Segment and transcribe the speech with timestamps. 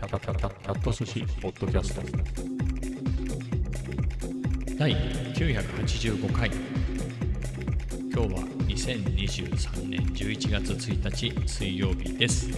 [0.00, 2.00] キャキャキャキャキャット寿司ポッドキャスト
[4.78, 4.96] 第
[5.34, 6.50] 985回
[8.10, 12.48] 今日は2023年11月1日水曜日です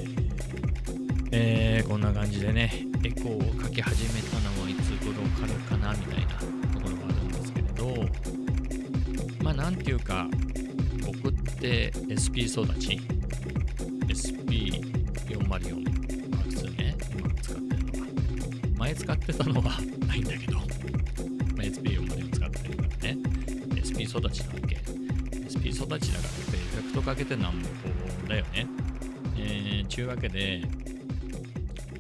[1.33, 8.05] えー、こんな感じでねエコーをかけ始めたのはいつ頃からかなみたいなところがあるんですけれど
[9.43, 10.29] まあなんていうか
[11.05, 13.01] 僕って SP 育ち
[14.07, 15.92] SP404
[18.95, 20.67] 使ってたのはないんだけど、まあ、
[21.63, 23.19] SP404 使ってるからね、
[23.77, 24.77] SP 育ちなわけ。
[25.49, 27.69] SP 育ちだからやっぱりエフェクトかけてなんぼ
[28.29, 28.67] だよね。
[29.37, 30.63] えー、ちゅうわけで、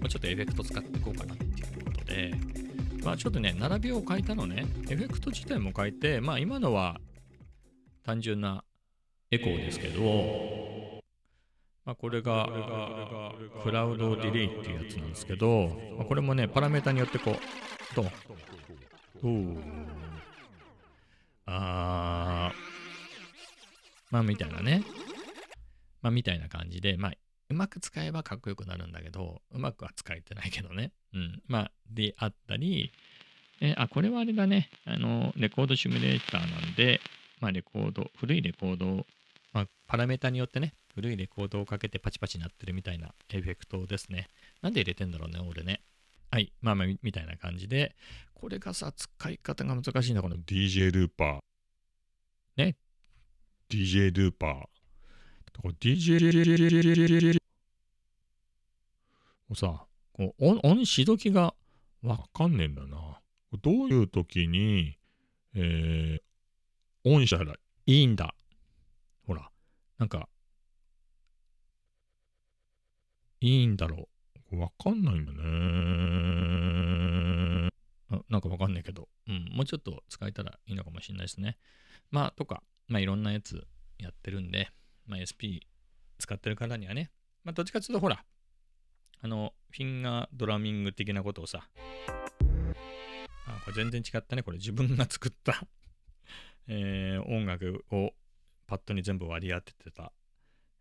[0.00, 2.34] まあ、ちょっとエフェクト使っていこうかなっていうことで、
[3.04, 4.66] まあちょっとね、並びを変えたのね。
[4.88, 7.00] エフェクト自体も変えて、まあ今のは
[8.04, 8.64] 単純な
[9.30, 10.51] エコーですけど、
[11.84, 12.48] まあ、これが
[13.62, 18.02] クラウドディレイっていうやつなんですけど、まあ、これもね、パラメータによってこう、と、
[19.24, 19.56] お
[21.46, 22.52] あ
[24.10, 24.84] まあみたいなね。
[26.02, 27.12] まあみたいな感じで、まあ
[27.50, 30.92] うまく使えばかっこよくなるんだけど、うまくは使えてないけどね。
[31.14, 31.42] うん。
[31.48, 32.92] まあであったり、
[33.60, 34.70] えあ、これはあれだね。
[34.84, 37.00] あの、レコードシミュレーターなんで、
[37.40, 39.06] まあレコード、古いレコードを、
[39.52, 44.28] まあ、パラメータによってね、古いレコードをかけてパチパチ鳴ってるみたいなエフェクトですね。
[44.60, 45.80] なんで入れてんだろうね、俺ね。
[46.30, 46.52] はい。
[46.60, 47.94] まあまあ、みたいな感じで、
[48.34, 51.40] これがさ、使い方が難しいんだ、この DJ ルーパー。
[52.56, 52.76] ね。
[53.68, 55.72] DJ ルーパー。
[55.78, 57.38] DJ。
[59.48, 61.54] もうさ、こう音、音し時が
[62.02, 63.20] わかんねえんだな。
[63.60, 64.96] どういう時に、
[65.54, 67.54] えー、オンしたら
[67.86, 68.34] いいんだ。
[69.26, 69.50] ほら、
[69.98, 70.28] なんか、
[73.42, 74.08] いいんだろ
[74.52, 74.60] う。
[74.60, 75.38] わかんないんだね。
[78.28, 81.58] なんかわかんないけど、うん、もうちょっと使えたらいいのかもしれないですね。
[82.10, 83.66] まあ、とか、まあ、いろんなやつ
[83.98, 84.68] やってるんで、
[85.06, 85.66] まあ、SP
[86.18, 87.10] 使ってる方にはね、
[87.42, 88.24] まあ、どっちかっていうと、ほら、
[89.22, 91.68] あの、フィンガードラミング的なことをさ、
[93.46, 94.44] あ、これ全然違ったね。
[94.44, 95.66] これ自分が作った
[96.68, 98.14] えー、音楽を
[98.68, 100.12] パッドに全部割り当ててた、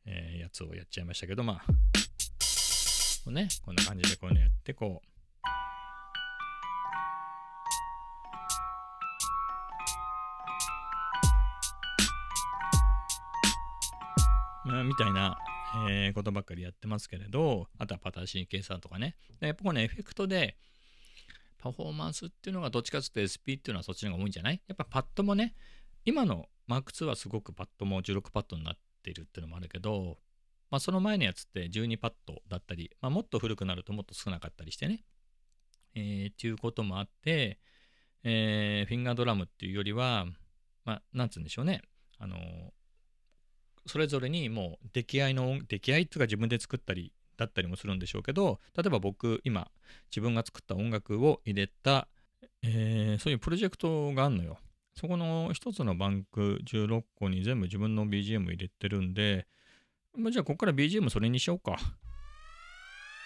[0.06, 1.66] えー、やつをやっちゃいましたけど、まあ、
[3.30, 5.08] うね、こんな感じでこういうのやって、こう、
[14.84, 15.38] みたいな、
[15.90, 19.16] えー、ことばっかりやってますけれど、あとはパターシンケーサーとかね。
[19.40, 20.58] やっぱこのエフェクトで、
[21.60, 24.62] パフォーマンスっていうのがどっちかというと SP っていうのはそっちの方が多いんじゃない？
[24.68, 25.54] やっぱパッドもね、
[26.06, 30.18] 今の Mark2 はすごくパッドも16パッドになっているっていうのもあるけど、
[30.72, 35.04] まあ、その前のやつって12パッドだったり、まあ、もっと古くなるともっと少なかったりしてね。
[35.94, 37.60] えー、っていうこともあって、
[38.24, 40.26] えー、フィンガードラムっていうよりは、
[40.86, 41.82] まあ、なんつうんでしょうね。
[42.20, 42.40] あのー、
[43.86, 49.70] それぞれにもう出来合いの、出来合いっていうか自分で作ったりだったりもするんでしょうけど、例えば僕、今、
[50.10, 52.08] 自分が作った音楽を入れた、
[52.64, 54.58] えー、そういうプロジェクトがあるのよ。
[54.94, 59.48] そこの一つのバンク16個に全部自分の BGM 入れてるんで、
[60.18, 61.78] まあ、じゃあ、ここから BGM それにしようか。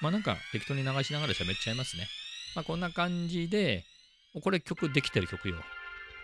[0.02, 2.08] まあなんか適当に流しながら喋っちゃいますね。
[2.56, 3.84] まあこんな感じで、
[4.44, 5.56] これ曲できてる曲よ。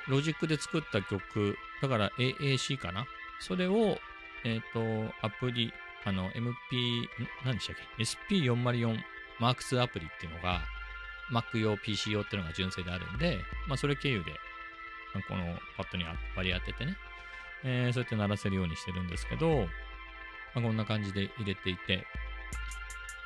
[0.08, 3.06] ロジックで作った曲、だから AAC かな。
[3.40, 3.98] それを、
[4.44, 5.74] えっ、ー、と、アプリ、
[6.06, 7.08] あの、MP、
[7.46, 8.98] 何でしたっけ ?SP404
[9.40, 10.62] Mark2 アプリっていうのが、
[11.32, 14.32] Mac 用、PC 用っていうのが純正であるんで、まあそれ経由で、
[15.28, 16.04] このパッドに
[16.36, 16.98] 割り当ててね、
[17.64, 19.68] えー、そうやって鳴らせるようにしてるんですけど、
[20.54, 22.06] まあ、こんな感じで入れていて、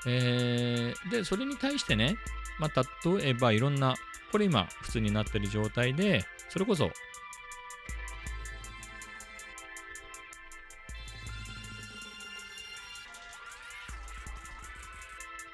[0.07, 2.17] えー、で、それに対してね、
[2.59, 3.95] まあ、例えばいろんな、
[4.31, 6.91] これ今普通になってる状態で、それこそ、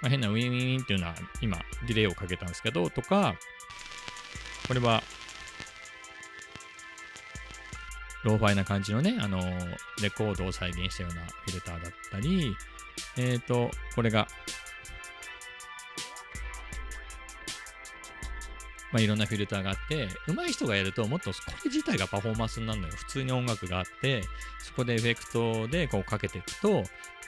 [0.01, 1.57] まあ、変なウィンウィンっていうのは今
[1.87, 3.35] ディレイをかけたんですけど、とか、
[4.67, 5.03] これは
[8.23, 9.39] ローファイな感じのね、あの
[10.01, 12.55] レコードを再現したようなフィルターだったり、
[13.17, 14.27] えっ、ー、と、これが、
[18.91, 22.93] まあ、いろんなフィルターがあって、上手い人がやるともっとこれ自体がパフォーマンスになるのよ。
[22.95, 24.21] 普通に音楽があって、
[24.59, 26.83] そこでエフェクトでこうかけていくと、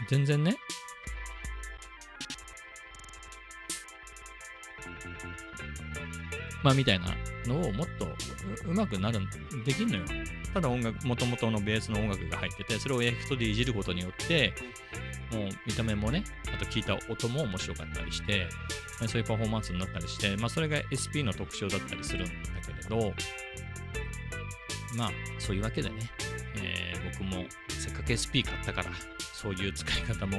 [0.10, 0.58] 全然ね、
[6.64, 7.08] まあみたいな
[7.46, 8.08] のをもっと
[8.66, 9.20] うまくなる、
[9.66, 10.04] できんのよ。
[10.54, 14.54] ただ音楽、もともとのベースの音楽が入ってて、それをエフェクトでいじることによって、
[15.32, 16.24] もう見た目もね、
[16.54, 18.48] あと聞いた音も面白かったりして、
[19.08, 22.34] そういうパフォーマンスになったりして、まあそれが SP の特徴だったりするんだ
[22.66, 23.14] けれど、
[24.96, 25.96] まあそういうわけでね、
[26.64, 28.90] えー僕もせっかく SP 買ったから、
[29.34, 30.38] そういう使い方も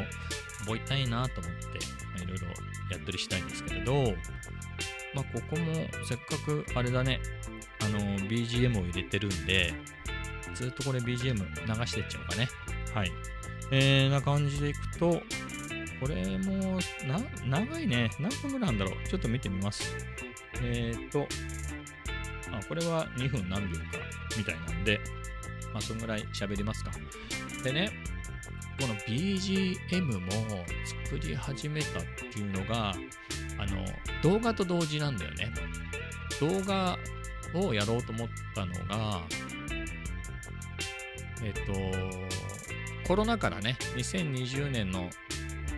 [0.65, 2.47] 覚えたいなと思って、まあいろいろ
[2.91, 4.15] やったりしたいんですけれど、
[5.15, 5.75] まあここも
[6.05, 7.21] せっかくあれだね、
[7.81, 9.75] あの BGM を入れてるんで、
[10.55, 12.49] ずっとこれ BGM 流してっちゃうかね。
[12.95, 13.13] はい。
[13.71, 15.23] えー、な感じでいくと、
[16.01, 18.11] これもな長いね。
[18.19, 19.09] 何分ぐらいなんだろう。
[19.09, 19.95] ちょっと見てみます。
[20.63, 21.27] えーと、
[22.53, 23.83] あ、これは2分何秒か
[24.37, 25.01] みたいなんで、
[25.73, 26.93] まあ、そんぐらい喋りますか。
[27.63, 27.91] でね、
[28.81, 30.31] この BGM も
[31.05, 32.03] 作り始めたっ
[32.33, 32.95] ていうのが、
[33.59, 33.85] あの、
[34.23, 35.53] 動画と同時なんだよね。
[36.41, 36.99] 動画
[37.55, 39.23] をやろうと思ったのが、
[41.45, 45.11] えっと、コロナからね、2020年の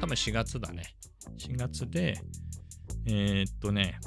[0.00, 0.94] 多分4月だね。
[1.38, 2.20] 4月で、
[3.04, 3.98] えーっとね、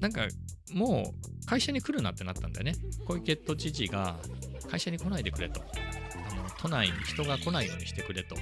[0.00, 0.26] なんか
[0.72, 2.74] もう会社に来るなってなったんだよね。
[3.06, 4.16] 小池都知事が
[4.70, 5.60] 会社に来ないでくれと。
[5.60, 8.34] あの都内に人が来ないようにしてくれと、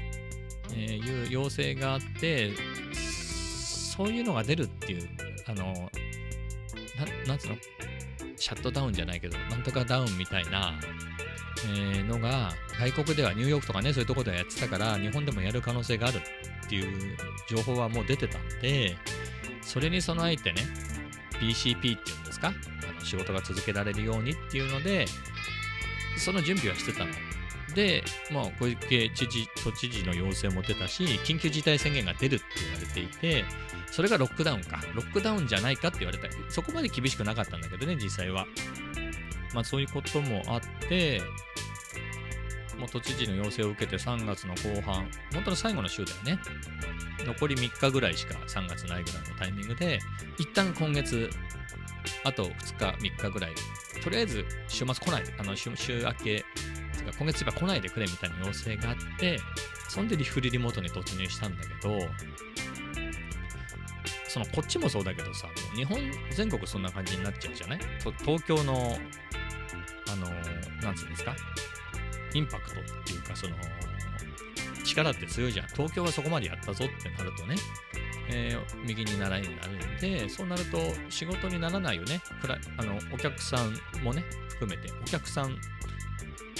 [0.73, 2.53] えいう要請があって、
[2.95, 5.09] そういうのが出るっていう、
[5.47, 5.91] あの、
[7.27, 7.57] ななんつうの、
[8.41, 10.81] シャットダウンじゃないけど、なんとかダウンみたいな、
[11.67, 17.17] えーのが、外国ではニューヨークとかね、そういうとこではやってたから、日本でもやる可能性があるっていう
[17.49, 18.97] 情報はもう出てたんで、
[19.61, 20.63] それに備えてね、
[21.39, 25.05] BCP っていうんですか、あの仕事が続けられるようにっていうので、
[26.17, 27.13] その準備はしてたの。
[27.75, 33.45] で、まあ、小池知事、都知事の要請も出たし、緊急事態宣言が出るって言われていて、
[33.91, 34.83] それがロックダウンか。
[34.95, 36.29] ロックダウンじゃないかって言われた。
[36.49, 38.47] そこまで厳しくなかったんだけどね、実際は。
[39.53, 41.23] まあ、そういうこともあって、
[42.79, 46.39] もう都知事の要請を受けて3月の後半、本当の最後の週だよね。
[47.27, 49.99] 残り3日ぐらいしか3月ないぐらいのタイミングで、
[50.39, 51.29] 一旦今月、
[52.25, 53.55] あと2日、3日ぐらい、
[54.03, 55.77] とりあえず週末来ない、あの週明
[56.15, 56.45] け、
[57.19, 59.39] 今月いっぱい来ないでくれみたいな要請があって、
[59.89, 61.99] そんでリフリリモートに突入したんだけど、
[64.29, 65.99] そのこっちもそうだけどさ、日本
[66.31, 67.81] 全国そんな感じになっちゃうじゃない？
[68.25, 68.97] 東京の、
[70.13, 70.27] あの
[70.83, 71.35] なんつうんですか、
[72.35, 73.57] インパクトっていうか、その、
[74.85, 75.67] 力って強いじゃん。
[75.69, 77.57] 東京はそこまでやったぞってなるとね、
[78.29, 80.79] えー右に習いになるんで、そうなると
[81.09, 82.21] 仕事にならないよね。
[82.77, 83.75] あのお客さん
[84.05, 85.59] もね、含めて、お客さん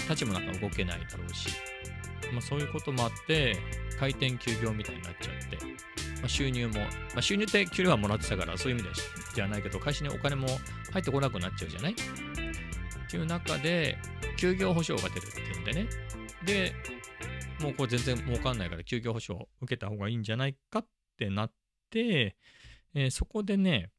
[0.07, 1.49] たちもなんか動けないだろうし、
[2.31, 3.57] まあ、そういうこともあって、
[3.99, 6.87] 開店休業みたいになっちゃって、まあ、収入も、ま
[7.17, 8.95] あ、収入って給料はもらってたから、そういう意味では
[9.35, 10.47] じゃないけど、会社にお金も
[10.91, 11.93] 入ってこなくなっちゃうじゃない？
[11.93, 11.95] っ
[13.09, 13.97] ていう中で、
[14.37, 15.87] 休業保障が出るっていうんでね。
[16.45, 16.73] で、
[17.59, 20.87] もうこれ全然儲かんないから休業保障受けた方がいいんじゃないかっ
[21.17, 21.53] てなっ
[21.91, 22.35] て、
[22.93, 23.91] えーそこでね、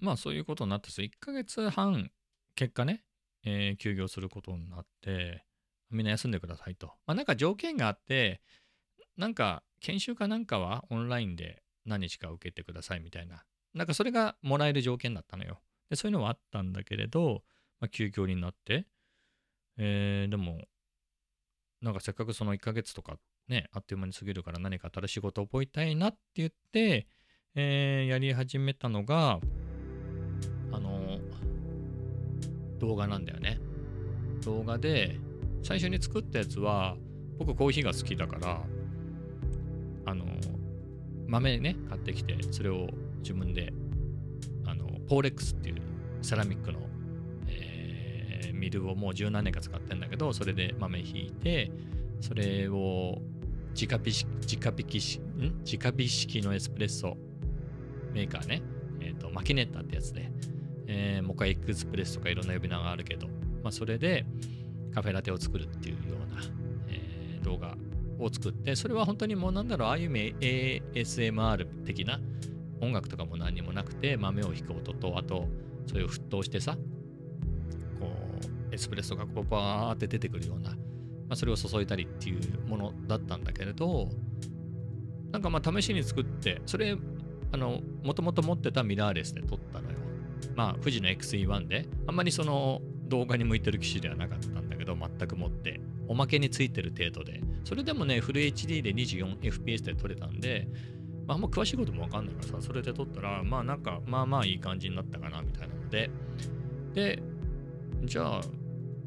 [0.00, 2.10] まあそういうことになってすよ1ヶ月半、
[2.54, 3.04] 結果ね、
[3.46, 5.46] えー休業することになって、
[5.90, 6.88] みんな休んでくださいと。
[7.06, 8.42] まあなんか条件があって、
[9.16, 13.44] なんか研修かなんかはオンラインで何日か受けてくださいみたいな。
[13.72, 15.60] なんかそれがもらえる条件だったのよ。
[15.88, 17.42] でそういうのはあったんだけれど、
[17.80, 18.86] まあ、休業になって、
[19.78, 20.66] えーでも、
[21.80, 27.06] なんかせっかくその1ヶ月とかね、あっという間に過ぎるから何か新しいことを覚えたいなって言って、
[27.54, 29.38] えーやり始めたのが、
[32.78, 33.60] 動画なんだよね。
[34.44, 35.18] 動画で、
[35.62, 36.96] 最初に作ったやつは、
[37.38, 38.62] 僕コーヒーが好きだから、
[40.06, 40.24] あの、
[41.26, 43.72] 豆ね、買ってきて、それを自分で、
[44.64, 45.76] あの、ポーレックスっていう
[46.22, 46.80] セラミックの、
[47.48, 51.70] えーミルをもう十何年か使ってんだけど、それで豆ひいて、
[52.20, 53.20] それを
[53.74, 55.62] 直火直火きし、ん？
[55.64, 57.16] 直火式のエスプレッソ
[58.12, 58.62] メーカーね、
[59.00, 60.30] えっ、と、マキネッタってやつで、
[60.86, 63.26] えー、モカエクスプレスとかいろんな呼び名があるけど、
[63.62, 64.26] まあ、それで
[64.94, 66.42] カフェラテを作るっていうような、
[66.88, 67.16] えー
[67.46, 67.76] 動画
[68.18, 72.20] を作って、それは本当にもうなんだろう、ああいうめ ASMR 的な
[72.80, 75.46] 音楽とかも何にもなくて、豆をひく音と、あと、
[75.86, 76.76] それを沸騰してさ、
[78.00, 78.10] こ
[78.70, 80.76] う、エスプレッソがこうバーって出てくるような、ま
[81.30, 84.08] あ、それを注いだりっていうものだったんだけれど、
[85.30, 86.96] なんかまあ試しに作って、それ、
[87.52, 89.85] あの、もともと持ってたミラーレスで撮ったの。
[90.54, 100.68] まあ、富士の XE1 で、あんまりその動画に向いてる機種ではなかったんだけど、全く持って、おまけについてる程度で、それでもね、フル HD で 24fps で撮れたんで、
[101.26, 106.10] まあ、あんま詳しいこともわかんないからさ、それで撮ったら、まあなんか、まあまあいい感じになったかな、みたいなので、
[106.94, 107.22] で、
[108.04, 108.40] じゃあ、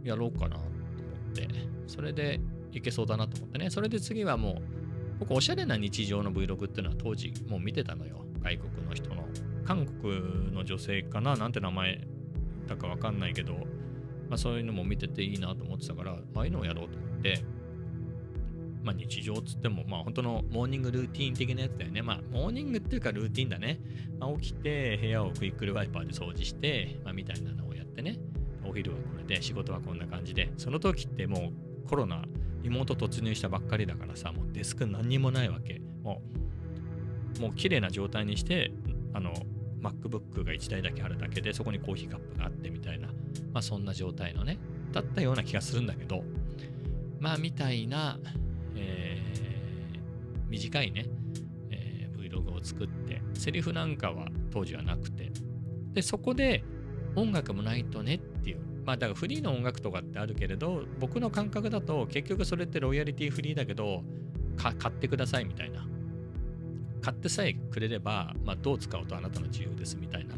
[0.03, 0.69] やろうかなと思
[1.31, 1.47] って、
[1.87, 2.39] それで
[2.71, 3.69] いけそうだなと思ってね。
[3.69, 8.25] それで次はもう、僕、おしゃれな日常の Vlog っていうのは当時もう見てたのよ。
[8.41, 9.27] 外国の人の。
[9.69, 12.01] 韓国の女性かななんて名前
[12.65, 13.53] だかわかんないけど、
[14.27, 17.43] まあ、そういうのも見てていいなと思ってたから、ああいうのをやろうと思って、
[18.83, 22.01] まあ、日常っつっても、まあ、本当のモーニングルーティン的なやつだよね。
[22.01, 23.79] まあ、モーニングっていうかルーティンだね。
[24.17, 28.17] まあ、起きて部屋をクイックルワイパーで掃除して、まあ、みたいなのをやってね。
[28.65, 30.51] お昼はこれで、仕事はこんな感じで。
[30.57, 31.51] その時っても
[31.85, 32.23] うコロナ、
[32.63, 35.79] リモート突入したばっかりだからさ、もうデスク何にもないわけ。
[36.01, 36.23] も
[37.37, 38.71] う、もう綺麗な状態にして、
[39.13, 39.33] あの、
[39.81, 43.07] MacBook が1台だけあるだけで、そこにコーヒーカップがあってみたいな、
[43.53, 44.57] まあそんな状態のね、
[44.91, 46.23] だったような気がするんだけど、
[47.19, 48.19] まあみたいな、
[48.75, 51.05] えー、短いね、
[51.71, 55.31] えー、Vlog を作って、セリフなんかは当時はなくて、
[55.93, 56.63] で、そこで
[57.15, 64.03] 音楽もないとねっていう、まあだからフリーの音楽とかってあるけれど、僕の感覚だと結局それってロイヤリティフリーだけど、
[64.57, 65.87] 買ってくださいみたいな。
[67.01, 70.35] 買ってさえくれれば、まあ、どう使うとあなたの自由ですみたいな、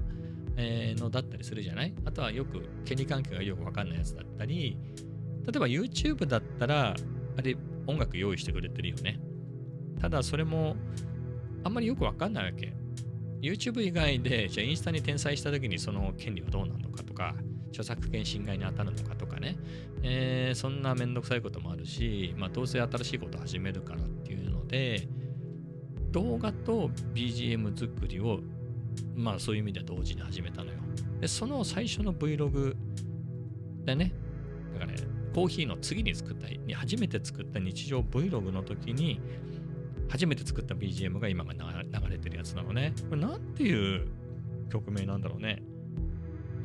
[0.58, 1.94] えー、のだったりするじゃない？
[2.06, 4.77] あとはよく権利関係がよくわかんないやつだったり、
[5.46, 6.96] 例えば YouTube だったら、
[7.38, 9.20] あれ音楽用意してくれてるよね。
[10.00, 10.75] ただそれも
[11.63, 12.74] あんまりよくわかんないわけ。
[13.41, 17.36] YouTube 以外で、じゃあインスタに転載した時にその権利はどうなのかとか、
[17.70, 19.58] 著作権侵害に当たるのかとかね、
[20.03, 25.08] えー、そんなめんどくさいこともあるし、まあ、どうせ新しいことを始めるからっていうので、
[26.12, 28.39] 動画と BGM 作りを、
[29.15, 30.77] まあそういう意味では同時に始めたのよ。
[31.20, 32.75] で、その最初の Vlog
[33.86, 34.13] でね、
[34.74, 34.98] だからね、
[35.34, 39.22] コーヒーの次に作った、初めて作った日常 Vlog の時に、
[40.10, 41.60] 初めて作った BGM が今が流
[42.10, 42.94] れてるやつなのね。
[43.10, 44.08] これなんていう
[44.70, 45.62] 曲名なんだろうね。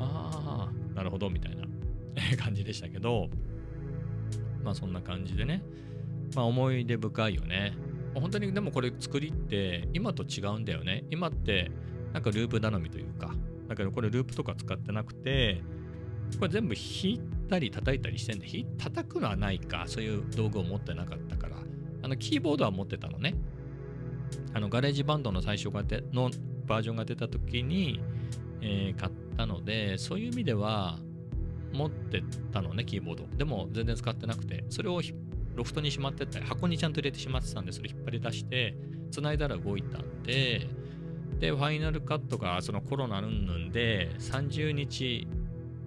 [0.00, 1.64] ああ、なるほど、みたいな
[2.36, 3.28] 感じでしたけど、
[4.64, 5.62] まあそんな感じでね。
[6.34, 7.72] まあ思い出深いよね。
[8.20, 11.04] 本当にでもこれ作りって今と違うんだよね。
[11.10, 11.70] 今って
[12.12, 13.34] なんかループ頼みというか、
[13.68, 15.62] だけどこれループとか使ってなくて、
[16.38, 18.46] これ全部弾いたり叩いたりしてんで、
[18.78, 21.56] 叩くのはないか、そういう道具を持ってなかったから、
[22.02, 23.34] あのキーボードは持ってたのね。
[24.54, 26.30] あの GarageBand の最初がでの
[26.66, 28.00] バージョンが出た時に、
[28.60, 30.98] えー、買ったので、そういう意味では
[31.72, 33.26] 持ってたのね、キーボード。
[33.36, 35.00] でも全然使ってなくて、それを
[35.56, 38.76] ロフトにしまってたり、箱にちゃんと入れてしまってたんで、それ引っ張り出して、
[39.10, 40.68] 繋いだら動いたんで、
[41.40, 45.26] で、ファイナルカットがそのコロナうんぬんで、30日、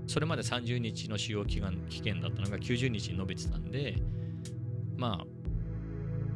[0.08, 3.96] それまで30日の使用期間期限だったのが90日に伸びてたんで、
[4.98, 5.26] まあ、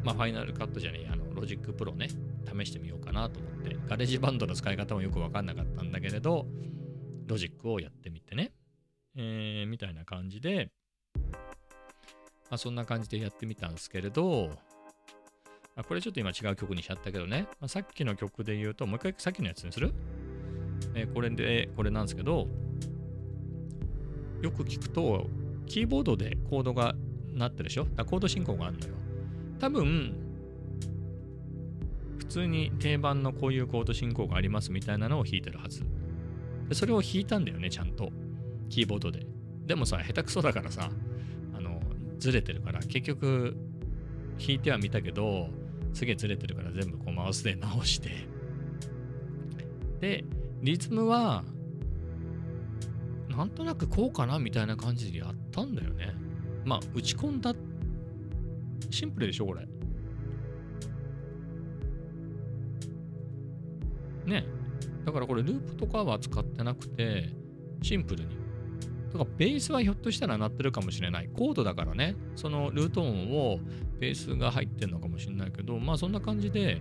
[0.04, 2.08] まあ、 Final Cut じゃねえ、あの、 Logic Pro ね、
[2.46, 6.46] 試してみようかなと思って、 GarageBand の使い方もよくわかんなかったんだけれど、
[7.26, 8.52] ロジックをやってみてね、
[9.16, 10.70] えー、みたいな感じで、
[12.54, 14.52] まあ、そんな感じでやってみたんですけれど、
[15.76, 19.92] あ、これちょっと今違う曲にしちゃったけどね、まあ、さっきの曲で言うと、もう一回さっきのやつにする、
[20.94, 22.48] えー、これで、これなんですけど、
[24.44, 25.26] よく聞くと、
[25.66, 26.94] キーボードでコードが
[27.34, 27.86] なってるでしょ？
[27.86, 28.94] コード進行があるのよ。
[29.58, 30.14] 多分、
[32.20, 35.84] 普通に定番のこういうコード進行がありますみたいなのを弾いてるはず。
[36.70, 38.12] でそれを弾いたんだよね、ちゃんと。
[38.70, 39.26] キーボードで。
[39.66, 40.92] でもさ、下手くそだからさ、
[42.18, 43.56] ずれてるから、結局、
[44.40, 45.50] 弾いてはみたけど、
[45.94, 48.10] すげえずれてるから全部こうマウスで直して。
[50.00, 50.26] で、
[50.62, 51.44] リズムは、
[53.30, 56.14] なんとなくこうかなみたいな感じでやったんだよね。
[56.66, 57.54] まあ、打ち込んだ。
[58.90, 59.68] シンプルでしょ、これ。
[64.26, 64.46] ね。
[65.06, 67.30] だからこれループとかは使ってなくて、
[67.82, 68.38] シンプルに
[69.14, 71.30] だからベースはひょっとしたら鳴ってるかもしれない。
[71.32, 73.60] コードだからね、そのルート音を
[74.00, 76.80] ベースが入ってんのかもしれないけど、まあそんな感じで、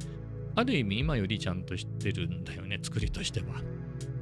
[0.54, 3.62] ある意味今よりちゃんとしてるんだよね、作りとしては。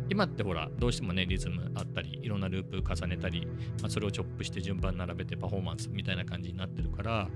[0.08, 3.46] 今ってほら、どうしてもね、リズムあったり、いろんなループ重ねたり、
[3.80, 7.28] まあ、それをチョップして順番並べてパフォーマンスみたいな感じになってるから、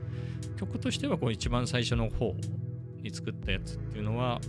[0.57, 2.35] 曲としてはこう一番最初の方
[3.00, 4.40] に作ったやつっていうのは、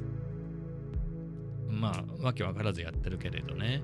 [1.70, 3.84] まあ、わけわからずやってるけれどね。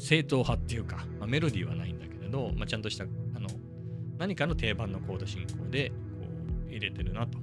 [0.00, 3.48] 正統派っていうか、まあ、メロディーはないんだけれど、まあ、ちゃんとしたあの
[4.18, 5.94] 何かの定番のコード進行でこ
[6.66, 7.38] う入れてるなと。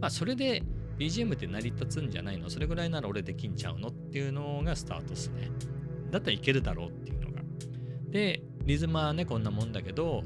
[0.00, 0.62] まあ、それで
[0.98, 2.50] BGM って成り立つんじゃないの？
[2.50, 3.88] それぐらいなら俺できんちゃうの？
[3.88, 5.50] っていうのがスタートっすね。
[6.10, 7.42] だったらいけるだろうっていうのが。
[8.10, 10.22] で、リズムはね、こんなもんだけど、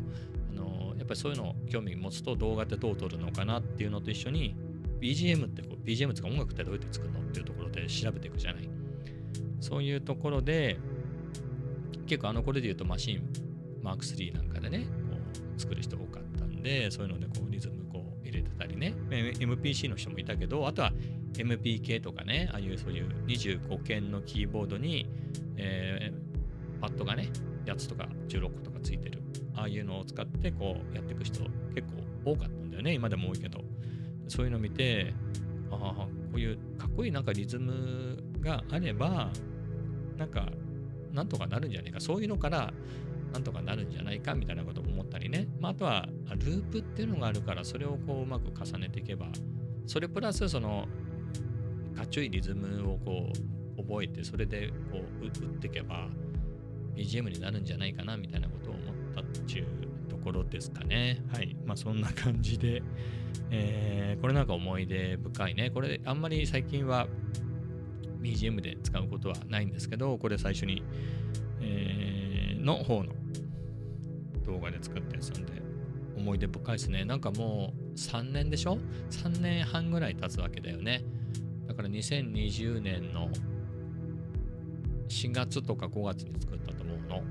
[0.50, 4.56] あのやっぱりそういうのを興味持つと動画ってどう撮るのかなっていうのと一緒に
[5.00, 7.20] BGM ってこう BGM とか音楽ってどうやって作るの？
[7.20, 8.68] っていうところで調べていくじゃない。
[9.60, 10.78] そういうところで
[12.06, 13.22] 結構あの頃で言うとマシン
[13.82, 14.86] マーク3なんかでね、
[15.56, 20.92] 作る人多かったんで、そういうのでこうリズムこう入れてたりね、MPC の人もいたけど、あとは
[21.34, 25.06] MPK とかね、ああいうそういう25件のキーボードに、
[25.56, 27.30] えー、パッドがね、
[27.64, 29.22] 8つとか16個とかついてる、
[29.54, 31.44] ああいうのを使ってこうやっていく人
[31.74, 31.88] 結
[32.24, 33.60] 構多かったんだよね、今でも多いけど。
[34.28, 35.14] そういうの見て、
[35.70, 39.30] ああ、こういうかっこいいなんかリズムがあれば、
[40.16, 40.48] なんか、
[41.16, 42.72] なんとかなるんじゃないか、そういうのから
[43.32, 45.48] なんとかなるんじゃないかみたいなことを思ったりね。
[45.58, 49.26] まあ、あとは、ループっていうのがあるから、それをこううまく重ねていけば、
[49.86, 50.86] それプラスその
[51.96, 53.32] かっちょいいリズムをこ
[53.78, 56.08] う覚えてそれでこう打っていけば
[56.94, 59.66] BGM になるんじゃないかなみたいなことを思ったっていう
[60.08, 61.22] ところですかね。
[61.32, 61.56] はい。
[61.64, 62.82] まあそんな感じで、
[63.50, 65.70] えー、これなんか思い出深いね。
[65.70, 67.06] これあんまり最近は
[68.26, 70.82] BGM で使うことはないんですけどこれ最初に、
[71.60, 73.12] えー、の方の
[74.44, 75.62] 動画で作ったやつなんで
[76.16, 78.78] 思い出深いですねなんかもう3年でしょ
[79.10, 81.02] ?3 年半ぐらい経つわけだよね。
[81.66, 83.28] だから2020年の
[85.08, 87.22] 4月とか5月に作ったと思うの。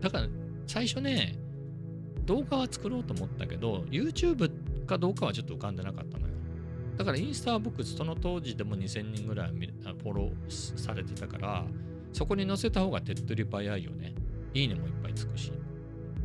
[0.00, 0.28] だから
[0.66, 1.38] 最初ね、
[2.24, 4.50] 動画は作ろうと思ったけど、YouTube
[4.86, 6.27] かどうかはちょっと浮かんでなかったの。
[6.98, 11.64] だからインスタは僕その当時でも2000人ぐらいフォローされてたから、
[12.12, 14.14] そこに載せた方が手っ取り早いよね。
[14.52, 15.52] いいねもいっぱいつくし。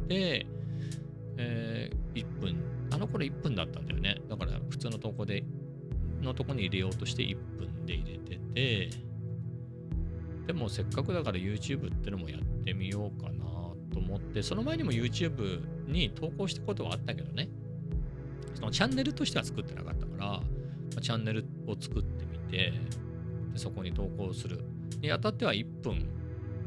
[0.08, 0.48] で、
[1.38, 2.56] えー、1分、
[2.92, 4.20] あの頃1分だったんだよね。
[4.28, 5.44] だから普通の投稿で、
[6.24, 8.90] のとこに入れようとして1分で入れてて、
[10.48, 13.46] でもせっかくだから YouTube ってのもやってみようかな
[13.94, 17.50] と思って、その前にも YouTube に投稿したことはあったけどね、
[18.56, 20.42] そのチャンネルとしては作ってなかったから、
[21.04, 22.74] チャンネルを作ってみて、
[23.52, 24.64] でそこに投稿する。
[25.02, 25.98] にあたっては1分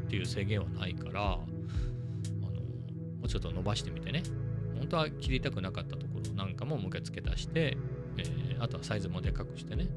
[0.06, 1.46] っていう制限はないから、あのも
[3.24, 4.22] うちょっと伸ばしてみてね、
[4.78, 7.78] 本当は切りたくなかったところなんかももう一回付け足して、
[8.18, 9.88] えー、あとはサイズもでかくしてね、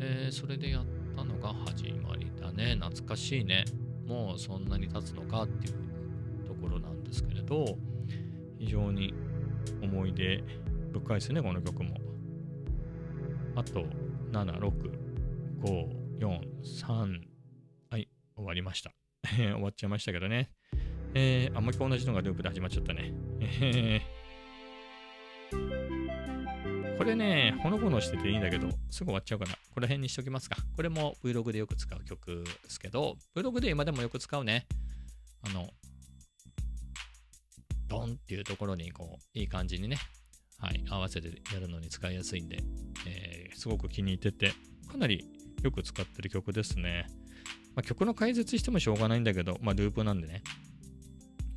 [0.00, 0.84] えー、それでやっ
[1.16, 2.74] たのが始まりだね。
[2.74, 3.64] 懐かしいね。
[4.06, 5.74] もうそんなに経つのかっていう
[6.46, 7.78] ところなんですけれど、
[8.58, 9.14] 非常に
[9.80, 10.42] 思い出
[10.92, 12.07] 深いですね、この曲も。
[13.58, 13.84] あと、
[14.30, 14.70] 7、6、
[15.60, 17.20] 5、4、3、
[17.90, 18.92] はい、終わりました。
[19.34, 20.52] 終わっちゃいましたけどね。
[21.14, 23.12] えー、あ、もう一個同じのがループで始まっちゃったね。
[23.40, 29.54] えー、これね、ほのぼのしてていいんだけど、すぐ終わっちゃうかな。
[29.74, 30.56] この辺にしときますか。
[30.76, 34.68] これも Vlog でよく使う曲ですけど、Vlog で今でもよく使うね。
[35.42, 35.68] あの、
[37.88, 39.98] ドンっていうところに、こう、いい感じにね、
[40.60, 42.58] はい、合わせてやるのに使いやすいんで、
[43.06, 44.52] えー、すごく気に入ってて、
[44.90, 45.24] かなり
[45.62, 47.06] よく使ってる曲ですね。
[47.76, 50.42] まあ、曲の解説してもしょうがないんだけど、まあ、ループなんでね、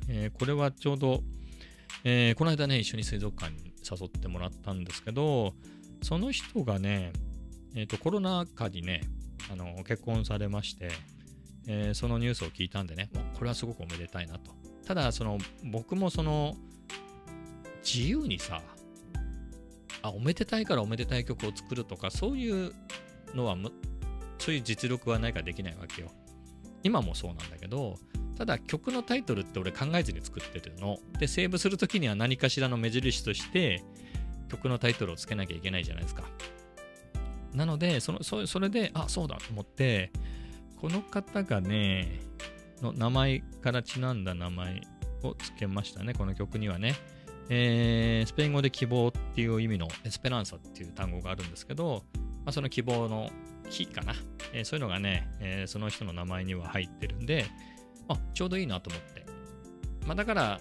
[0.08, 1.22] えー、これはちょうど、
[2.04, 5.54] えー、この間ね、一緒に水族館に誘ってもらったんですけど、
[6.02, 7.12] その人がね、
[7.74, 9.02] えーと、コロナ禍にね、
[9.50, 10.90] あの結婚されまして、
[11.66, 14.52] えー、そのニュースを聞いたんでね、もうこれはすごくおめでたいなと。
[14.86, 16.54] ただ、その僕もその
[17.84, 18.62] 自由にさ、
[20.02, 22.72] あ、おめでたいからおめでたい曲を作るとか、そういう
[23.34, 23.56] のは、
[24.38, 26.10] そういう実力はないからできないわけよ。
[26.82, 27.98] 今もそうなんだけど、
[28.36, 30.98] ただ曲のタイトルって俺考えずに作ってるの。
[31.18, 33.84] で、セーブするときには何かしらの目印として
[34.48, 36.24] 曲のタイトルをつけなきゃいけないじゃないですか。
[37.54, 40.10] なので、そのそそれで、あ、そうだと思って、
[40.80, 42.20] この方がね、
[42.80, 44.80] の名前からちなんだ名前
[45.22, 46.96] をつけましたね、この曲にはね。
[47.48, 53.30] えー、スペイン語で希望っていう意味のエスペランサっていう単語があるんですけど、まあ、その希望の
[53.70, 54.14] 木かな、
[54.52, 57.46] えー、そういうのがね、えー、その人の名前には入ってるんで、
[58.08, 59.24] あ、ちょうどいいなと思って。
[60.06, 60.60] まあだから、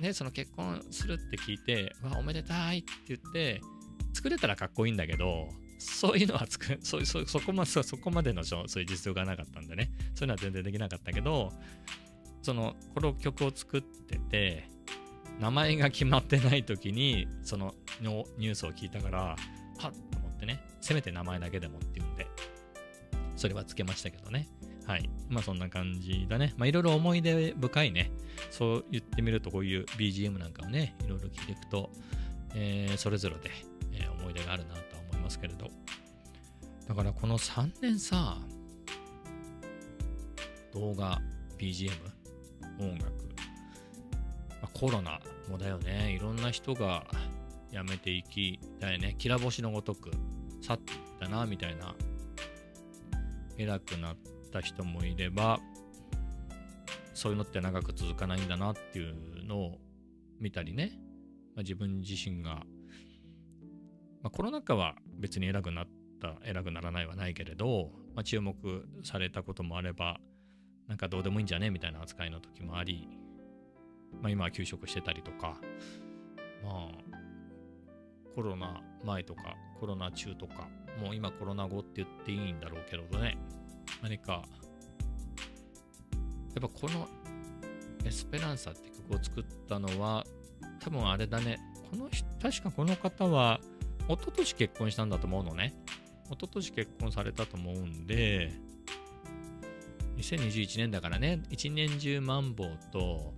[0.00, 3.60] ね、その結婚するって聞いて、わ、おめでたいって言って、
[4.14, 5.48] 作れたらかっこいいんだけど、
[5.78, 11.52] そういうのは作そそそこまそこまでのそういう実力がなかったんでね、そういうのは全然できなかったけど、
[12.42, 14.68] その、この曲を作ってて、
[15.40, 19.36] 名前が決まってない時に、そのニュースを聞いたから、はっ
[19.78, 22.26] と思ってね、せめて名前だけでもっていうんで、
[23.36, 24.48] それはつけましたけどね。
[24.86, 25.08] はい。
[25.30, 26.52] まあそんな感じだね。
[26.58, 28.10] まあいろいろ思い出深いね。
[28.50, 31.90] そう言ってみるとこういう BGM なんかをね、いろいろ聞いていくと、
[32.54, 33.50] えー、それぞれで、
[33.94, 35.70] えー、思い出があるなとは思いますけれど。
[36.86, 38.36] だからこの3年さ、
[40.74, 41.18] 動画、
[41.56, 41.92] BGM、
[42.78, 43.29] 音楽、
[44.62, 46.12] まあ、コロナもだよね。
[46.12, 47.06] いろんな人が
[47.72, 49.14] 辞めていきだよね。
[49.18, 50.10] きら星のごとく
[50.60, 50.80] 去っ
[51.18, 51.94] たな、みたいな。
[53.58, 55.60] 偉くなって、った人もいれば
[57.14, 59.78] そういうのって長く続かないんだなっていうのを
[60.40, 60.98] 見たりね、
[61.54, 62.64] まあ、自分自身が、ま
[64.24, 65.86] あ、コロナ禍は別に偉くなっ
[66.20, 68.54] た偉くならないはないけれど、まあ、注目
[69.04, 70.18] されたこともあれば
[70.88, 73.08] なんかどうでもいいんじゃねみたいな扱いの時もあり、
[74.22, 75.56] まあ、今は休職してたりとか
[76.62, 76.88] まあ
[78.34, 80.68] コロナ前とかコロナ中とか
[81.02, 83.38] もう今コロナ後って言っていいんだろうけどね。
[84.02, 84.42] 何かや
[86.58, 87.08] っぱこの
[88.04, 90.24] エスペランサって曲を作ったのは
[90.80, 91.58] 多分あれだね。
[91.90, 93.60] この人確かこの方は
[94.08, 95.74] 一昨年結婚したんだと思うのね。
[96.26, 98.52] 一昨年結婚されたと思うんで
[100.16, 101.42] 2021年だからね。
[101.50, 103.34] 一年中マンボウと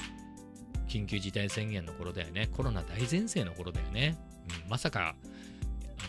[0.92, 2.50] 緊急事態宣言の頃だよね。
[2.54, 4.18] コロナ大全盛の頃だよね、
[4.64, 5.14] うん、まさか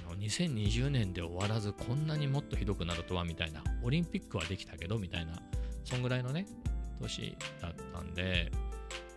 [0.08, 5.34] あの2020年で終わらずこんなにもっとひどくなるとはみたいなオリンピックはできたけどみたいな
[5.86, 6.48] そんぐらいのね
[7.00, 8.52] 年だったんで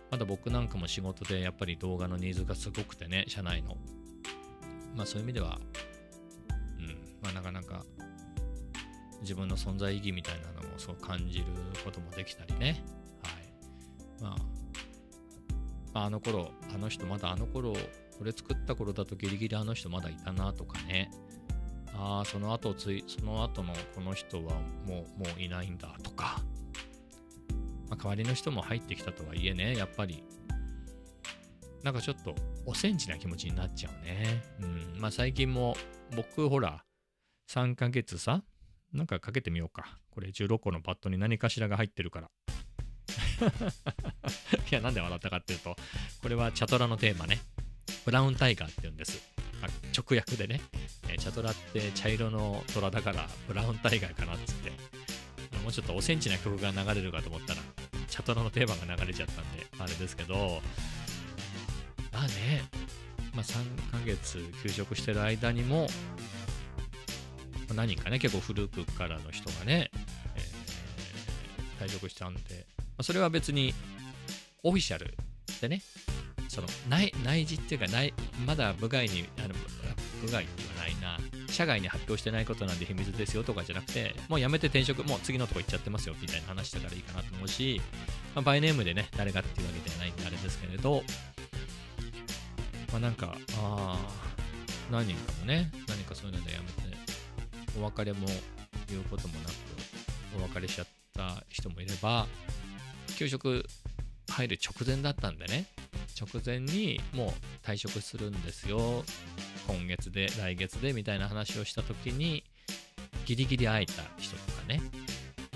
[0.09, 3.75] まだ僕なんかも仕事でやっぱり動画のニーズがすごくてね社内の。
[4.95, 5.59] まあそういう意味では
[6.79, 6.87] うん
[7.21, 7.83] まあなかなか
[9.21, 11.45] 自分の存在意義みたいなのもそう感じる
[11.83, 12.83] こともできたりね。
[13.21, 14.23] はい。
[14.23, 14.56] まあ
[16.05, 17.73] あの頃、あの人まだあの頃、
[18.17, 21.11] これ作った頃だとギリギリあの人まだいたなとかね。
[21.93, 24.53] ああ、その後つい、その後のこの人は
[24.85, 26.41] もう、もういないんだとか。
[27.89, 30.23] まあ、代わりの人も入ってきたとはいえね、やっぱり、
[31.83, 34.43] なんかちょっとおセンチな気持ちになっちゃうね。
[34.61, 34.99] うん。
[34.99, 35.75] まあ最近も
[36.15, 36.83] 僕ほら、
[37.49, 38.43] 3ヶ月さ、
[38.93, 39.97] なんかかけてみようか。
[40.11, 42.29] これ16個のパッドに何かしらが入ってるから。
[44.71, 45.75] いや、なんで笑ったかっていうと、
[46.21, 47.39] これはチャトラのテーマね。
[48.05, 49.21] ブラウンタイガーって言うんです。
[49.97, 50.61] 直訳でね、
[51.09, 54.71] えー、チャトラって茶色の虎だからブラウンタイガーかなっつって、
[55.63, 57.61] もうちょっとおセンチな曲が流れるかと思ったら、
[58.07, 60.61] チャトラのテーマが流れちゃったんで、あれですけど、
[62.13, 62.63] まあね、
[63.33, 65.87] まあ、3ヶ月休職してる間にも、
[67.75, 69.91] 何人かね、結構古くからの人がね、
[70.35, 72.65] えー、退職したんで、
[72.97, 73.73] あ、それは別に
[74.63, 75.15] オフィシャル
[75.61, 75.81] でね、
[76.49, 78.13] その内内示っていうか内、
[78.45, 79.49] まだ部外に、あの
[80.21, 87.81] 部外ではないな、社外に発表してないことなんで秘密ですよとかじゃなくて、もうやめて転職、もう次のとこ行っちゃってますよみたいな話したからいいかなと思うし、
[88.35, 91.03] まあ、バイネームでね、誰がっていうわけではないんであれですけれど、
[92.91, 94.27] まあなんか、ああ、
[94.91, 96.97] 何人かもね、何かそういうのでやめて、
[97.79, 98.27] お別れも
[98.87, 99.53] 言うこともなく、
[100.39, 102.27] お別れしちゃった人もいれば、
[103.17, 103.65] 給食
[104.29, 105.65] 入る直前だったんでね。
[106.19, 107.29] 直前にもう
[107.65, 109.03] 退職するんですよ。
[109.67, 112.43] 今月で来月でみたいな話をした時に
[113.25, 114.79] ギリギリ会えた人とかね。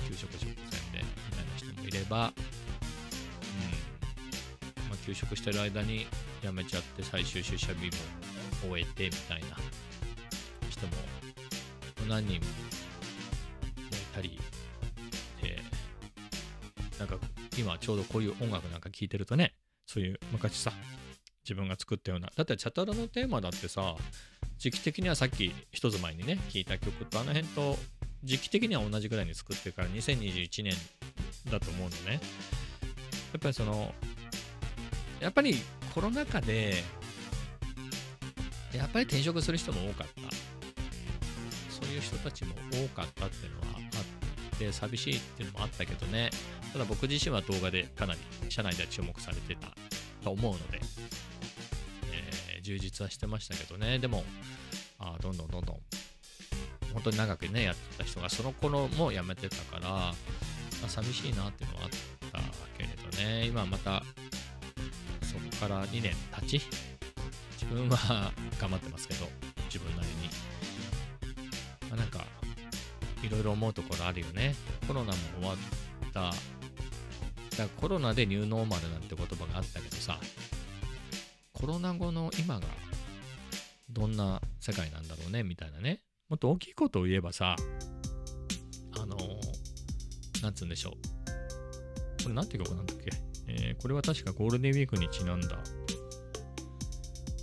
[0.09, 2.31] 給食直前でみたいな人もいれば、うん。
[4.89, 6.07] まあ、休職してる間に
[6.41, 7.85] 辞めちゃって最終出社日
[8.65, 9.57] も終えてみたいな
[10.67, 10.93] 人も
[12.09, 12.43] 何人もい
[14.15, 14.39] たり
[17.61, 19.53] 今ちょうどこういう音楽なんか聴いてるとね、
[19.85, 20.73] そういう昔さ、
[21.43, 23.95] 自分が作ったような、だってチャタラのテーマだってさ、
[24.57, 27.77] 時期的にはさっき一つ前にね、聴いた曲とあの辺と
[28.23, 30.73] 時期的には同じぐらいに作ってるから2021年
[31.51, 32.13] だと思うのね。
[32.13, 33.93] やっぱりその、
[35.19, 35.55] やっぱり
[35.93, 36.83] コロナ禍で、
[38.73, 40.21] やっぱり転職する人も多かった。
[41.69, 44.20] そういう人たちも多かったっていうのはあって
[44.71, 46.29] 寂しいっていうのもあったけどね。
[46.73, 48.19] ただ僕自身は動画でかなり
[48.49, 49.67] 社内では注目されてた
[50.23, 50.81] と思うので、
[52.13, 53.99] えー、充実はしてましたけどね。
[53.99, 54.23] でも
[54.99, 55.77] あどんどんどんどん
[56.93, 60.13] 本当に長くねやってた人がその頃も辞めてたから、ま
[60.85, 62.41] あ、寂しいなっていうのはあった
[62.77, 63.45] けれどね。
[63.47, 64.03] 今また
[65.23, 66.61] そこから2年経ち
[67.53, 69.27] 自分は頑張ってますけど
[69.65, 70.20] 自分なりに、
[73.31, 74.55] ろいろ思うところあるよね。
[74.87, 75.57] コロナも終わっ
[76.13, 76.31] た。
[77.57, 80.19] だコロナでニューノーマルなんて言葉があったけどさ。
[81.53, 82.61] コロナ後の今が
[83.89, 86.01] どんな世界なんだろうねみたいなね。
[86.27, 87.55] もっと大きいことを言えばさ
[88.99, 89.15] あの、
[90.41, 90.93] なんつうんでしょう。
[92.23, 93.11] これなんていう曲なんだっけ、
[93.47, 95.59] えー、これは確かゴールデンウィークにちなんだ。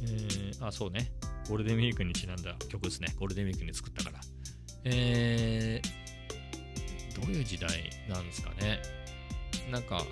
[0.03, 1.13] えー、あそうね。
[1.49, 3.15] ゴールデンウィークにちなんだ曲ですね。
[3.19, 4.21] ゴールデンウィークに作ったから。
[4.91, 8.81] えー、どういう時代なんですかね。
[9.71, 10.03] なんか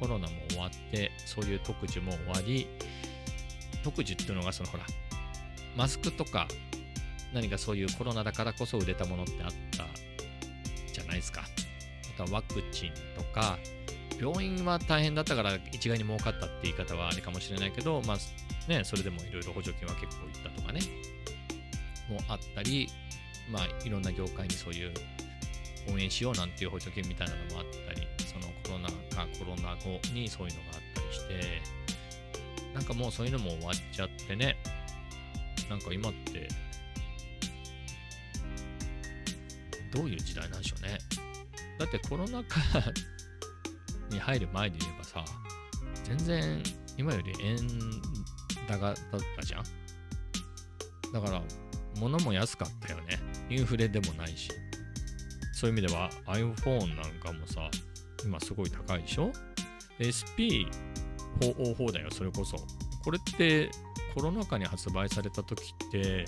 [0.00, 2.66] コロナも終わってそういう特需も終わり
[3.84, 4.84] 特需っていうのがそのほら
[5.76, 6.48] マスクとか
[7.34, 9.86] 何かそういうコロナだからこそ売れたものってあった
[10.92, 11.42] じゃないですか。
[11.42, 13.58] あとはワクチンとか
[14.18, 18.16] 病院は大変だったから一概に儲かったって言い方はあれかもしれないけど、まあ
[18.68, 20.80] ね、それでもいろいろ補助金は結構いったとかね、
[22.10, 22.88] もあったり、
[23.50, 24.92] まあいろんな業界にそういう
[25.92, 31.62] 応援しようなんていう補助金みたいなのもあったり、そのコロナかコロナ後にそういうのがあったりして、
[32.74, 34.56] なんかもうそういうのも終わっちゃってね、
[35.68, 36.48] なんか今って
[39.92, 40.98] どういう時代なんでしょうね。
[41.78, 42.60] だってコロナ禍
[44.10, 45.24] に入る前で言えばさ、
[46.04, 46.62] 全然
[46.96, 47.56] 今より円
[48.68, 48.96] 高だっ
[49.36, 49.64] たじゃん。
[51.12, 51.42] だから、
[51.98, 53.19] 物も安かったよね。
[53.50, 54.50] インフレでもないし。
[55.52, 57.68] そういう意味では iPhone なんかもさ、
[58.24, 59.30] 今すごい高いでしょ
[59.98, 62.56] ?SP404 だよ、それこそ。
[63.04, 63.70] これって
[64.14, 66.24] コロナ禍に発売された時って、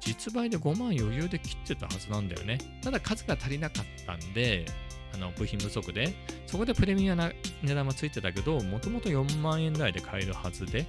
[0.00, 2.58] 実売で5万余裕で切ってたはずなんだよね。
[2.82, 4.66] ただ数が足りなかったんで、
[5.12, 6.14] あの部品不足で、
[6.46, 10.86] そこでプレミアな値段はついてたけど、もともと4万円台で買えるはずで、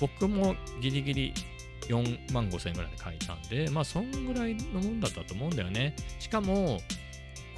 [0.00, 1.34] 僕もギリギリ
[1.88, 5.96] 4万5千円ぐらいで買えたんで、まあそんぐらいのもんだったと思うんだよね。
[6.18, 6.80] しかも、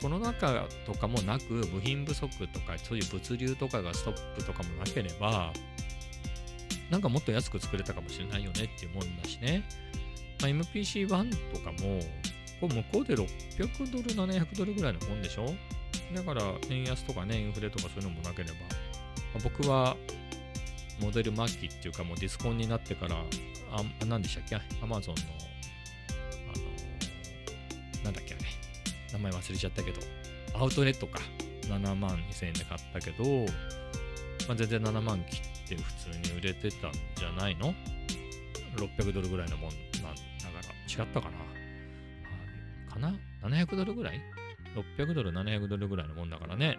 [0.00, 5.52] コロナ禍とかもなく、部品不足とか、そういう物流とかがストップとかもなければ、
[6.90, 9.62] なんかもっと安く作れたかもしれないよねっていうもんだしね。
[10.40, 12.00] まあ、MPC-1 とかも、
[12.60, 15.54] これ向こうで600ドル、700ドルぐらいのもんでしょ？
[16.14, 18.60] だから、円安とかね、インフレとかそういうのもなければ、ま
[19.36, 19.96] あ、僕は、
[20.98, 23.22] モデル末期っていうか、もうディスコンになってから、
[23.72, 24.56] あ、何でしたっけ？
[24.82, 25.20] アマゾンの、
[26.52, 26.58] あ
[28.00, 28.34] のなんだっけ？
[28.34, 28.44] あれ。
[29.12, 30.00] 名前忘れちゃったけど、
[30.54, 31.20] アウトレットか。
[31.62, 33.24] 7万2000円で買ったけど、
[34.48, 37.72] まあ、全然7万切って普通に売れてたんじゃないの
[38.76, 40.14] ?600 ドルぐらいのもんなんだか
[40.98, 42.92] ら違ったかな？
[42.92, 44.20] かな ?700 ドルぐらい
[44.98, 46.76] ?600 ドル、700ドルぐらいのもんだからね。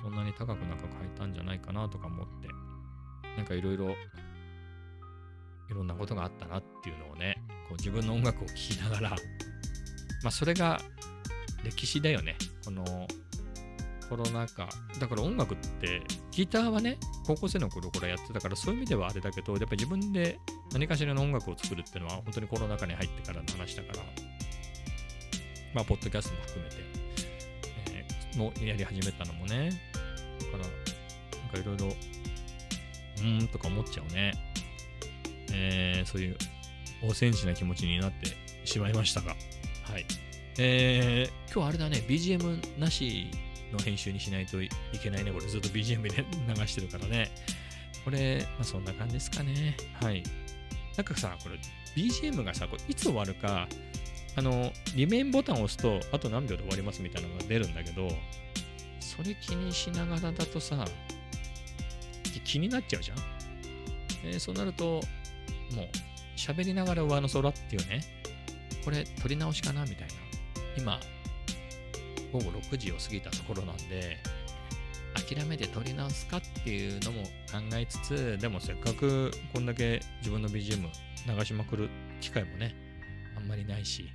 [0.00, 2.48] そんなに高くなく買えたんじゃないかなとか思って、
[3.36, 3.94] なんかいろいろ、
[5.70, 7.36] いろんなことがあったなっていうのをね、
[7.68, 9.16] こう自分の音楽を聴きながら、ま
[10.28, 10.80] あそれが
[11.64, 12.36] 歴史だよね。
[12.64, 12.84] この
[14.08, 14.68] コロナ禍。
[15.00, 20.38] だから音楽って、ギターはね、高校生の頃からやってたから、そういう意味ではあれだけど、やっぱり自分で
[20.72, 23.98] 何かしらの音楽を作るっていうのは、本当にコロナ禍に入ってからの話だから、
[25.74, 26.76] まあ、ポッドキャストも含めて、
[27.92, 29.70] えー、もやり始めたのもね、
[30.40, 34.32] だから、なんかいろいろ、うーんとか思っちゃうね。
[35.52, 36.36] えー、そういう、
[37.02, 38.26] 汚染地な気持ちになって
[38.64, 39.36] しまいましたが、
[39.84, 40.06] はい。
[40.58, 43.26] えー、今日あれだね、BGM なし
[43.72, 44.70] の編集にしないとい
[45.02, 45.30] けないね。
[45.30, 47.30] これずっと BGM で流してるからね。
[48.04, 49.76] これ、まあそんな感じですかね。
[50.00, 50.22] はい。
[50.96, 51.58] なんかさ、これ
[51.94, 53.68] BGM がさ、これいつ終わるか、
[54.36, 58.08] あの、リメインボタンを押すと、あと何秒で終わりますみたいなのが出るんだけど、
[59.00, 60.84] それ気にしながらだとさ、
[62.44, 63.18] 気になっちゃうじゃん。
[64.24, 65.00] えー、そうなると、
[65.74, 65.88] もう、
[66.36, 68.00] 喋りながら上の空っていうね、
[68.84, 70.14] これ撮り直しかなみたいな。
[70.78, 71.00] 今、
[72.32, 74.18] 午後6時を過ぎたところなんで、
[75.14, 80.88] 諦めて撮り直すかっていうのも考えつつ、でもせっかくこんだけ自分の BGM
[81.38, 81.88] 流しまくる
[82.20, 82.74] 機会もね、
[83.36, 84.08] あんまりないし、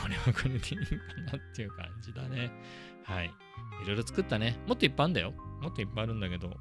[0.00, 0.74] これはこれでいいか
[1.32, 2.50] なっていう感じだね。
[3.04, 3.26] はい。
[3.82, 4.56] いろいろ作ったね。
[4.66, 5.32] もっといっぱいあるんだよ。
[5.60, 6.56] もっといっぱいあるんだけど、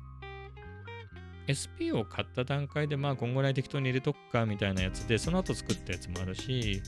[1.47, 6.81] SP を買った段階で、まあ、こんぐらい適当に入れとくかみたいなやつで、その後作ったやつもあるし、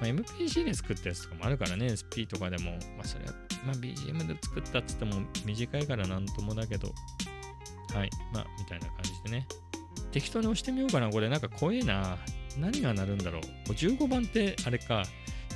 [0.00, 2.72] まあ、MPC で作ったやつとかもあるからね、SP とかでも。
[2.96, 3.32] まあ、それは、
[3.66, 6.92] まあ、BGM で作ったっつっても短いからなんともだけど、
[7.94, 8.10] はい。
[8.32, 9.46] まあ、みたいな感じでね。
[10.12, 11.10] 適当に押してみようかな。
[11.10, 12.18] これなんか怖えな。
[12.58, 13.42] 何が鳴るんだろう。
[13.70, 15.04] 15番ってあれか。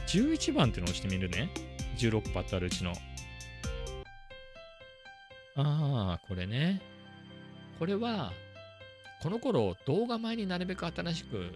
[0.07, 1.51] 11番ってのを押してみるね。
[1.97, 2.93] 16パットあるうちの。
[5.57, 6.94] ああ、これね。
[7.79, 8.33] これは、
[9.23, 11.53] この頃動画前になるべく新しく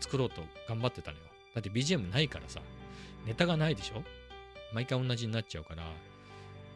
[0.00, 1.24] 作ろうと頑張ってたのよ。
[1.54, 2.60] だって BGM ないからさ、
[3.26, 4.02] ネタがないでしょ？
[4.72, 5.84] 毎回同じになっちゃうから。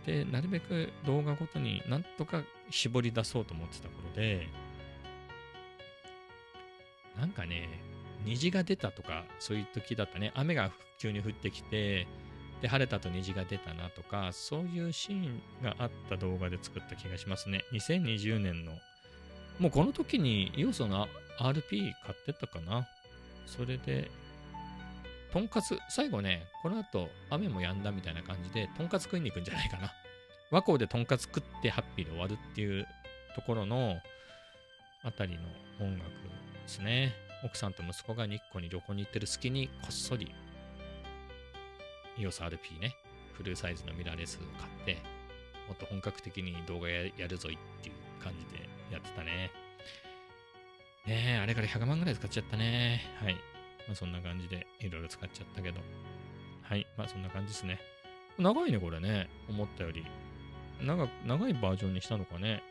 [0.06, 4.48] で、なるべく動画ごとになんとか絞り出そうと思ってた頃で、
[7.18, 7.68] なんかね、
[8.24, 10.32] 虹が出たとか、そういう時だったね。
[10.34, 12.06] 雨が急に降ってきて、
[12.60, 17.64] で、晴れたと虹が出たなとか、そういうシーンがあった動画で作った気がしますね。
[17.72, 18.72] 2020年の。
[19.58, 21.08] もうこの時に要素の
[21.40, 22.88] RP 買ってたかな。
[23.46, 24.10] それで
[25.32, 29.92] とんかつ、最後ね、この後、雨も止んだみたいな感じで、とんかつ食いに行くんじゃないかな。
[30.50, 32.86] 和光でとんかつ食ってハッピーで終わるっていう
[33.34, 33.98] ところの
[35.02, 35.42] あたりの
[35.80, 36.08] 音楽で
[36.66, 37.12] すね。
[37.44, 40.34] 奥さんと息子が日光に旅行に行ってる隙にこっそり
[42.18, 42.96] EOS RP ね、
[43.32, 45.02] フルサイズのミラーレスを買って、
[45.68, 49.50] もっと本格的に動画やるぞいっていう感じでやってたね。
[51.06, 53.02] ねえ、あれから100万ぐらい使っちゃったね。
[53.22, 53.34] はい。
[53.86, 55.80] まあそんな感じでいろいろ使っちゃったけど。
[56.62, 56.86] はい。
[56.96, 57.80] まあそんな感じですね。
[58.38, 59.28] 長いね、これね。
[59.48, 60.04] 思ったより。
[60.82, 62.62] 長長いバージョンにしたのかね。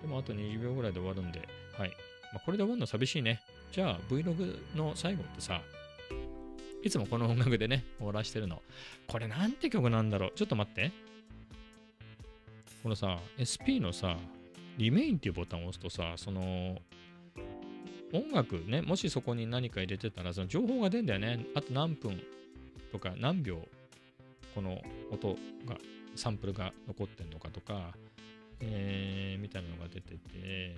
[0.00, 1.46] でもあと20秒ぐらいで終わるんで。
[1.76, 1.90] はい。
[2.32, 3.40] まあ、これで終わるの寂しいね。
[3.70, 5.62] じゃあ Vlog の最後ってさ、
[6.82, 8.60] いつもこの音楽でね、終わらしてるの。
[9.06, 10.90] これなんて曲なんだろうちょっと待って。
[12.82, 14.16] このさ、SP のさ、
[14.76, 16.80] リメインっていうボタンを押すとさ、その、
[18.12, 21.46] 音楽ね、もしそこに何か入れてたら、その情報が出るんだよね。
[21.54, 22.20] あと何分
[22.90, 23.66] とか何秒、
[24.54, 25.76] この音が、
[26.16, 27.94] サンプルが残ってんのかとか、
[28.60, 30.76] えー、みたいなのが出てて、え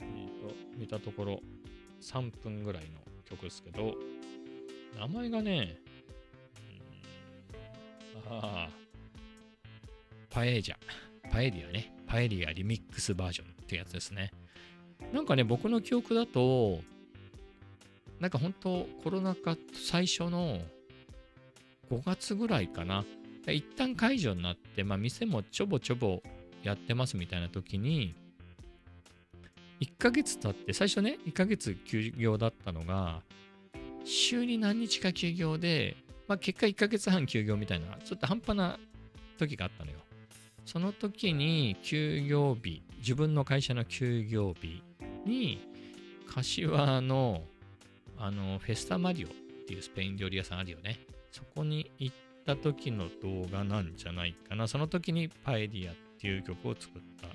[0.00, 0.04] ー
[0.40, 1.40] と、見たところ
[2.00, 3.94] 3分ぐらいの曲ですけど、
[4.98, 5.76] 名前がね、
[8.28, 8.70] ああ、
[10.30, 10.76] パエージャ、
[11.30, 14.30] パエリアね、パエリアリミックスバージョンってやつですね。
[15.12, 16.80] なんかね、僕の記憶だと、
[18.20, 20.60] なんか本当コロナ禍最初の
[21.90, 23.04] 5月ぐらいかな。
[23.46, 26.22] 一旦解除になって、まあ店もちょぼちょぼ
[26.62, 28.14] やってますみたいな時に、
[29.80, 33.22] 1ヶ月経って、最初ね、1ヶ月休業だったのが、
[34.06, 35.96] 週に何日か休業で、
[36.28, 38.78] まあ、結果1ヶ月半休業みたいな、ちょっと半端な
[39.38, 39.98] 時があったのよ。
[40.64, 44.82] その時に休業日、自分の会社の休業日
[45.24, 45.60] に、
[46.26, 47.42] 柏の
[48.18, 49.30] あのフェスタマリオっ
[49.66, 50.98] ていうスペイン料理屋さんあるよね。
[51.30, 52.16] そこに行っ
[52.46, 54.66] た時の動画なんじゃないかな。
[54.66, 57.28] その時にパエリアっていう曲を作った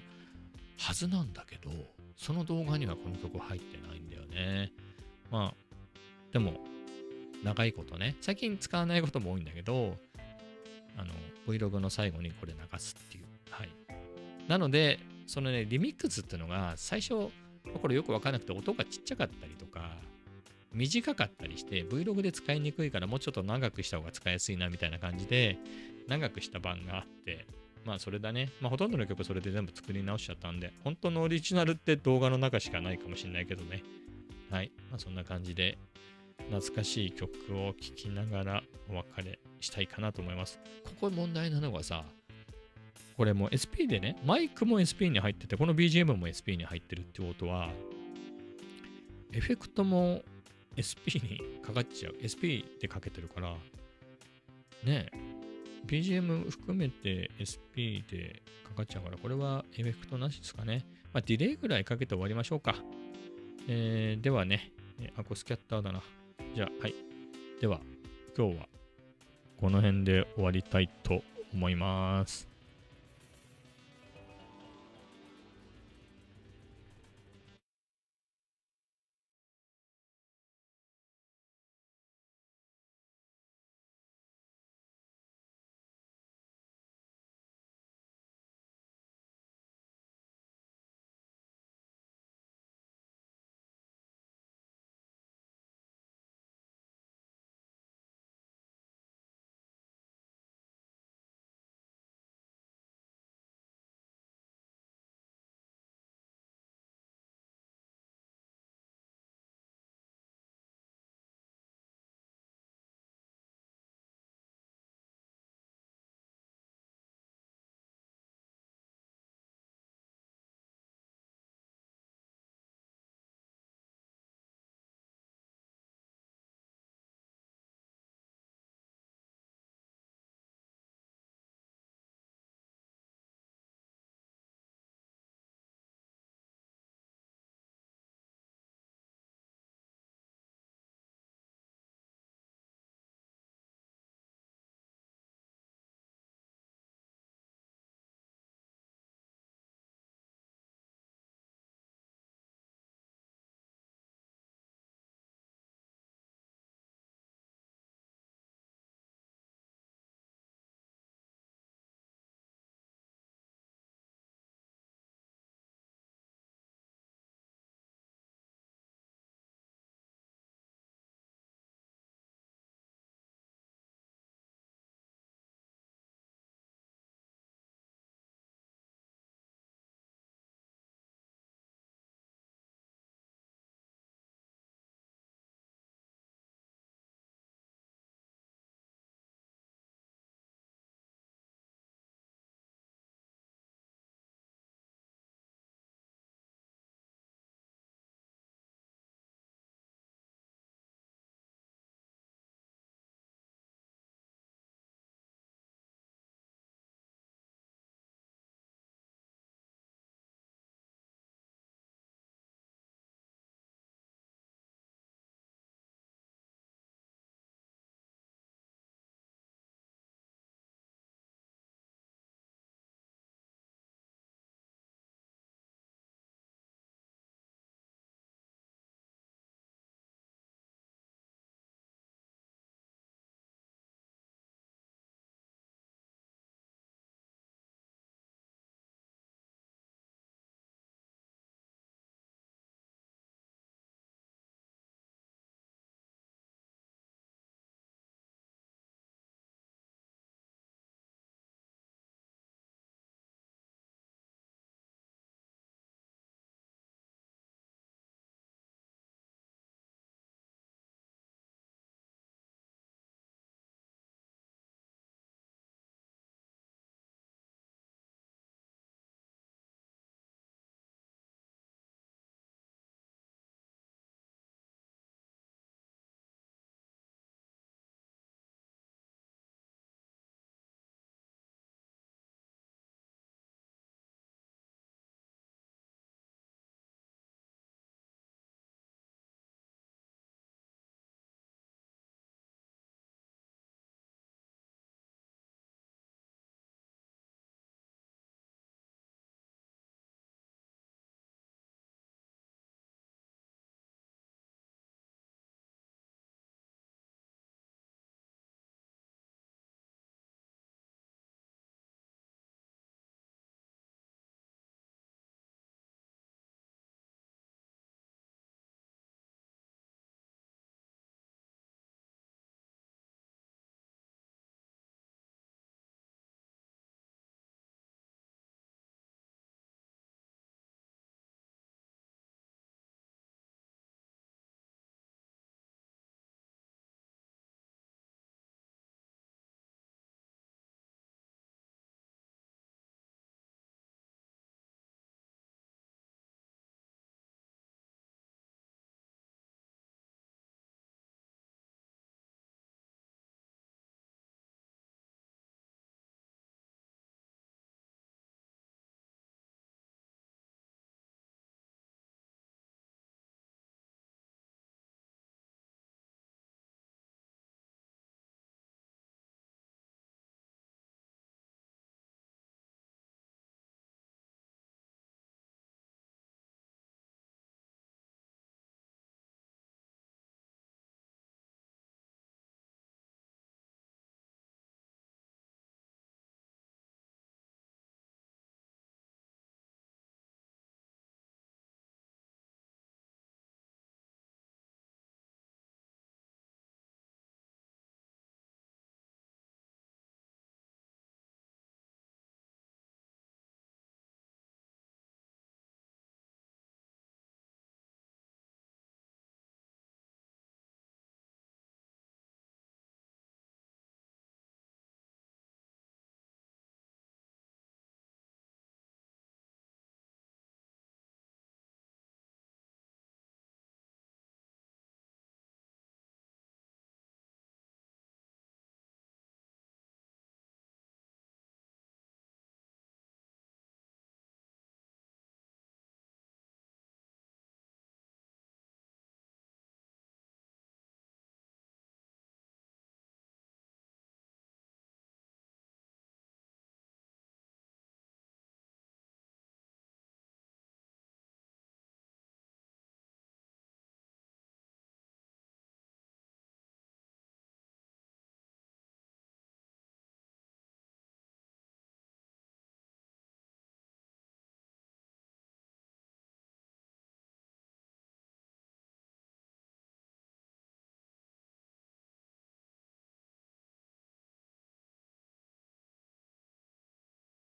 [0.84, 1.70] はずなんだけど、
[2.18, 4.72] その動画にはこの曲入ってないんだよね。
[5.30, 5.71] まあ、
[6.32, 6.54] でも、
[7.44, 9.98] 長いことね、最近使わないことも多いんだけど、
[10.98, 11.14] あの、
[11.48, 13.26] Vlog の最後にこれ流すっていう。
[13.50, 13.70] はい。
[14.48, 17.30] なので、そのね、リミックスっていうのが、最初、
[17.82, 19.98] これよくわからなくて、音がちっちゃかったりとか、
[20.74, 25.58] 短かったりして、Vlog で使いにくいから、もうちょっと長くした方が使いやすいなみたいな感じで、
[26.08, 27.46] 長くした版があって、
[27.86, 28.50] まあそれだね。
[28.62, 33.84] まあほとんどの曲それで全部作り直しちゃったんで、本当のオリジナルって動画の中しかないかもしれないけどね。
[34.50, 34.72] はい。
[34.90, 35.78] まあそんな感じで、
[36.50, 40.60] 懐かしい曲を聴きながらお別れしたいかなと思います。
[40.84, 42.06] ここ問題なのがさ、
[43.18, 47.70] これも SP でね、マイクも SP に入ってて、この BGM も SP に入ってるってことは、
[49.34, 50.24] エフェクトも
[50.76, 52.14] SP にかかっちゃう。
[52.24, 53.56] SP でかけてるから、
[54.84, 55.12] ね
[55.86, 60.86] BGM 含めて SP でかかっちゃうから、これはエフェクトなしですかね。
[61.14, 62.76] まあ、ディレイぐらいかけて終わりましょうか。
[63.68, 64.72] えー、ではね、
[65.18, 66.02] アコスキャッターだな。
[66.54, 66.96] じゃあ、はい。
[67.62, 67.80] では、
[68.38, 68.68] 今日は
[69.58, 72.51] この辺で終わりたいと思います。